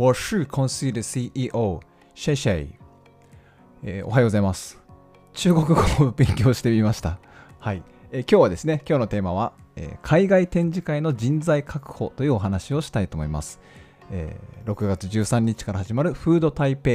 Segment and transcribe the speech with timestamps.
[0.00, 1.80] 我是公司的 CEO。
[2.14, 2.68] 谢谢。
[3.82, 4.80] えーおはようございます。
[5.32, 7.18] 中国語を勉強してみました。
[7.58, 7.82] はい。
[8.12, 13.58] えー今日はですね、今日のテーマは、えー海外展示会の人材確保というお話をしたいと思います。
[14.12, 16.90] えー6月13日から始まるフード台北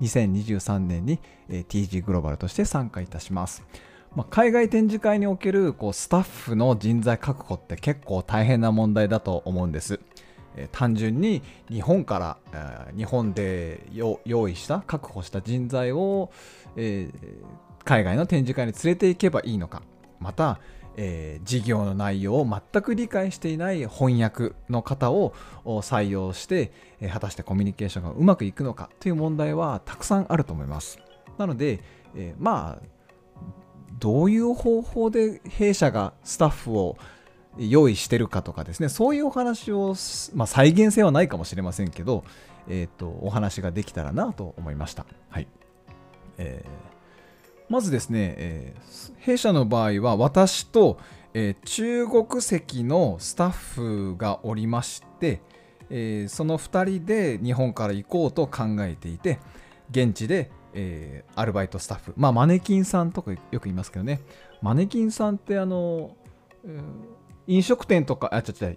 [0.00, 3.62] 2023年に、えー TG グローバルとして参加いたします。
[4.16, 10.00] まあ、海外展示会におけるこうスタッフの人材確保って結構大変な問題だと思うんです。
[10.56, 16.30] えー単純に日本から、えー日本で用意した確保した人材を、
[16.76, 17.44] えー
[17.84, 19.82] 海外の展示会に連れて行けばいいのか
[20.20, 20.60] また、
[20.96, 25.32] えー事業の内容を全く理解していない翻訳の方を
[25.64, 30.98] 採用して、えー果たしてコミュニケーションがうまくいくのかという問題はたくさんあると思います。
[31.38, 31.80] なので、
[32.14, 33.00] えーまあ
[33.98, 36.96] どういう方法で弊社がスタッフを
[37.58, 38.88] 用意してるかとかですね。
[38.88, 39.94] そういうお話を、
[40.34, 42.24] まあ、再現性はないかもしれませんけど、
[42.68, 45.48] えー、とお話ができたらなと思いました、はい。
[46.38, 46.90] えー
[47.68, 50.98] まずですね、えー弊社の場合は私と、
[51.34, 55.40] えー中国籍のスタッフがおりまして、
[55.88, 59.38] えその2人で日本から行こうと考えていて
[59.90, 64.20] 現地で、えーアルバイトスタッフまあマネキンさんとかよく言いますけどね。
[64.62, 66.16] マネキンさんってあの、
[67.46, 68.72] 飲食店とかあちょちょ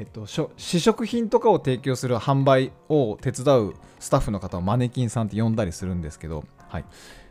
[0.00, 6.84] えっと、試食品とかを提供する販売を手伝うスタッフの方をマネキンさんって呼んだりするんですけど、はい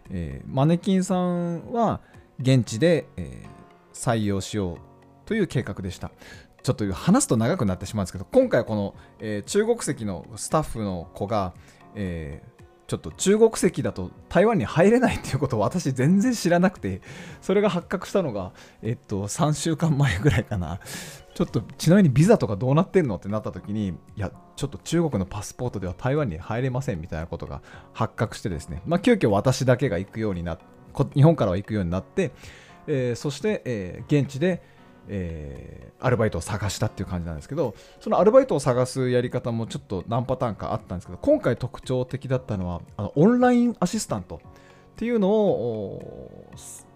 [0.10, 2.02] えーマネキンさんは
[2.40, 3.58] 現地で、えー
[3.94, 4.78] 採用しよう
[5.26, 6.12] という計画でした。
[6.62, 11.54] ちょっと話すと長くなってしまうんですけど今回この、えー中国籍のスタッフの子が、
[11.96, 12.57] えー
[12.88, 17.02] ちょっと中国籍だと台湾に入れないっていうことを私全然知らなくて
[17.42, 20.80] それが発覚したのが、えっと、3週間前ぐらいかな。
[21.36, 27.62] ちょっとちなみにビザとかどうなってんのってなった時にいやちょっと中国のパスポートでは台湾に入れませんみたいなことが
[27.94, 30.60] 発覚してですね、まあ、急遽私だけが行くようになっ
[31.14, 32.32] 日本からは行くようになって、
[32.88, 34.64] えーそして、えー現地で、
[35.08, 44.40] えーアルバイトを探したっていう感じなんですけどそのアルバイトを探すやり方もちょっと何パターンかあったんですけど今回特徴的だったのはあのオンラインアシスタントっ
[44.96, 46.52] ていうのを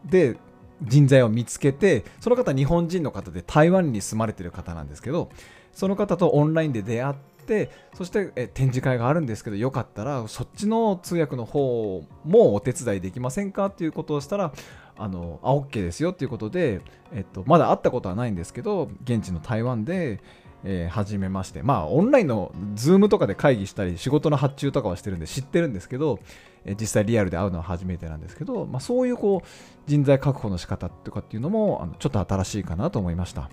[0.06, 0.38] で
[0.84, 5.30] 人材を見つけてその方日本人の方で台湾に住まれてる方なんですけど
[5.74, 14.52] その方とオンラインで出会ってそしてえ展示会があるんですけどよかったらそっちの通訳の方もお手伝いできませんかっていうことをしたら
[15.02, 16.82] あのあ OK ですよっていうことで、
[17.12, 20.22] えっと、まだ会ったことはないんですけど現地の台湾で、
[20.64, 26.20] えー始めましてまあオンラインの Zoom とかで会議したり仕事の発注とかはしてるんで知ってるんですけど、
[26.66, 29.48] えー実際リアルで会うのは初めてなんですけど、まあ、そういうこう
[29.88, 33.50] 人材確保の仕方とかっていうのもあのちょっと新しいかなと思いました。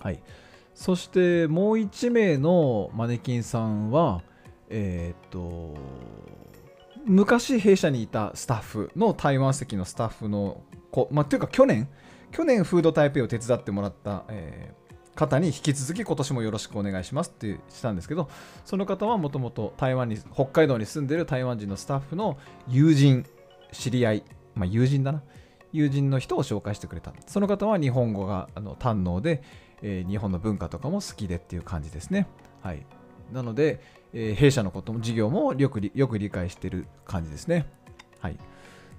[0.00, 0.20] はい、
[0.74, 4.22] そしてもう1名のマネキンさんは、
[4.68, 5.78] えーっと
[7.06, 11.88] 昔弊社にいたスタッフの台湾籍のスタッフの子、まあ、というか去年
[12.30, 14.84] 去年フード台北を手伝ってもらった、えー
[15.14, 18.28] 方に引き続き今年もよろしくお願いしますってしたんですけど
[18.64, 22.36] その方はもともと台湾に北海道に住んでる台湾人のスタッフの
[22.68, 23.24] 友人
[23.70, 24.24] 知り合い、
[24.56, 25.22] まあ、友人だな
[25.72, 27.12] 友人の人を紹介してくれた。
[27.26, 29.42] その方は日本語があの堪能で、
[29.82, 32.28] えー日本の文化とかも好きでっていう感じですね。
[32.62, 32.86] はい。
[33.34, 33.80] なので、
[34.12, 37.66] えー弊社のことも事業もよくよく理解してる感じですね
[38.20, 38.36] はい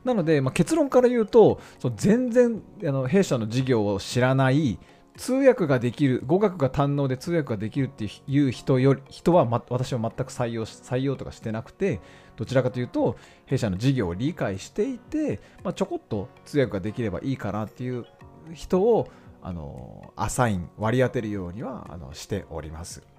[0.04, 4.78] なので、まあ、結論から言うとそう全然あの弊社の事業を知らない
[5.18, 12.02] 通訳ができる語学が堪能で通訳ができるっていう人より人は、ま、私は全く採用採用とかしてなくて
[12.36, 13.16] どちらかというと
[13.46, 18.06] 弊社の事業を理解していて、まあ、ちょこっと通訳ができればいいかなっていう
[18.54, 19.10] 人を
[19.42, 23.15] あのアサイン割り当てるようにはあのしております。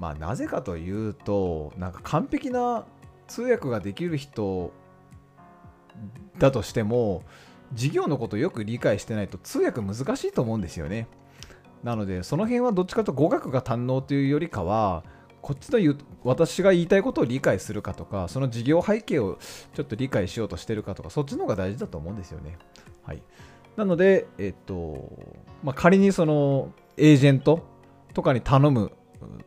[0.00, 2.86] まあなぜかというとなんか完璧な
[3.28, 4.72] 通訳ができる人
[6.38, 7.22] だとしても
[7.74, 11.06] 事業のことをよく理解してないと通訳難しいと思うんですよね。
[11.84, 15.04] なのでその辺はどっちかと語学が堪能というよりかは
[15.42, 19.38] こっちの言う私が言いたいことを理解するかとかその事業背景を
[19.74, 22.58] ちょっと理解しようとしてるかとかそっちの方が大事だと思うんですよね。
[23.02, 23.22] はい、
[23.76, 25.10] なので、えっと
[25.62, 27.66] まあ、仮にそのエージェント
[28.14, 28.92] とかに頼む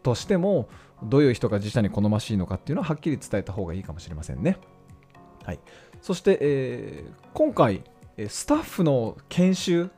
[0.01, 0.69] としても
[1.03, 4.57] どういう人が自社に好ましいのかっていうのははっきり伝えた方がいいかもしれませんね。
[5.43, 5.59] はい、
[6.01, 7.83] そして、えー、今回
[8.27, 9.89] スタッフの研修、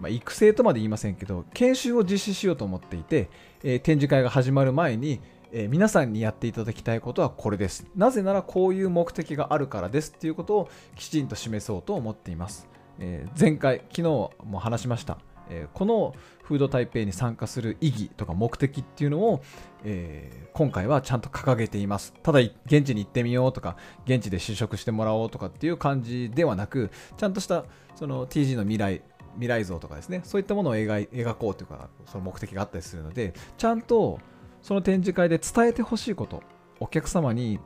[0.00, 3.30] まあ、育成とまで言いませんけど研修を実施しようと思っていて、
[3.62, 5.20] えー、展示会が始まる前に、
[5.52, 7.86] えー、皆さんにやっていただきたいことはこれです。
[7.96, 12.68] なぜならこういう目的があるからですっていうことをきちんと示そうと思っています、
[12.98, 15.35] え前回昨日も話しました。
[15.48, 19.42] えこのフード台北に参加する意義とか目的っていうのを、
[19.84, 22.14] え、今回はちゃんと掲げています。
[22.22, 27.64] ただ現地に行ってみようとか、現地で試食してもらおうとかっていう感じではなく、ちゃんとした
[27.94, 29.02] その TG の未来、
[29.34, 34.20] 未来像とかですね、そういったものを描描こうというか、その目的があったりするので、ちゃんと
[34.62, 36.42] その展示会で伝えてほしいこと、
[36.80, 37.58] お客様に、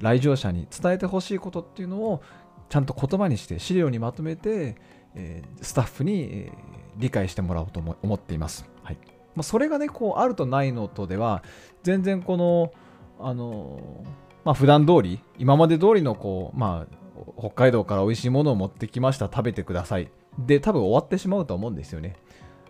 [0.00, 2.20] 来場者に伝えてほしいことっていうのを
[2.68, 4.76] ちゃんと言葉にして資料にまとめて、
[5.14, 8.68] え、スタッフに、えー理解してもらおうと思っています。
[8.82, 8.98] はい
[9.34, 11.42] まあ、それがね、こうあるとないのとでは、
[11.82, 12.72] 全然この、
[13.18, 14.04] あの
[14.44, 16.94] まあ、普段通り、今まで通りのこう、まあ、
[17.38, 20.10] 北海道から美味しいものを持ってきました、食べてください。
[20.38, 22.16] で、多分終わってしまうと思うんですよね。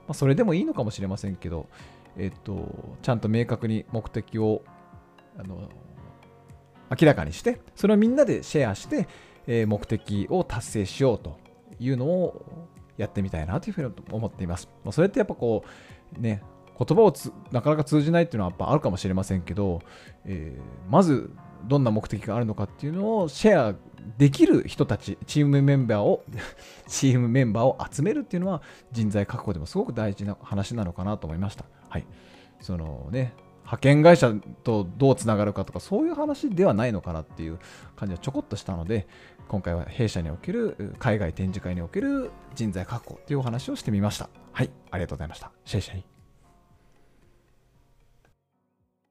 [0.07, 1.67] まあ、それでもいいのかもしれませんけど、
[2.17, 2.69] えっと、
[3.03, 4.63] ちゃんと明確に目的を
[5.37, 5.69] あの
[6.91, 9.09] 明らかにして、それをみんなでシェアして、
[9.47, 11.39] えー、目的を達成しようと
[11.81, 12.64] いうのを
[12.97, 14.69] やってみたいなというふうに思っています。
[14.85, 15.65] まあ、それってやっぱこ
[16.17, 16.43] う、ね、
[16.79, 17.13] 言葉を
[17.53, 19.81] なかなか通じないっていうのはやっぱあるかもしれませんけど、
[20.25, 21.31] えー、まず
[21.67, 23.75] どんな目的があるのかっていうのをシェア
[24.19, 26.25] できる人たち、チームメンバーを、
[26.87, 28.61] チームメンバーを集めるっていうのは
[28.93, 31.65] 人材確保でもすごく大事な話なのかなと思いました。
[31.89, 32.07] はい。
[32.61, 33.35] そのね、
[33.65, 34.33] 派遣会社
[34.63, 37.59] とどうつながるかとかそういう話ではないのかなっていう
[37.97, 39.07] 感じはちょこっとしたので
[39.49, 44.29] 今回は弊社における海外展示会における人材確保っていうお話をしてみました。
[44.53, 45.51] はいありがとうございました。
[45.65, 46.14] シェイシェイ。